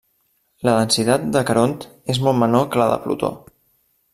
[0.67, 1.75] La densitat de Caront
[2.15, 3.31] és molt menor que la de Plutó.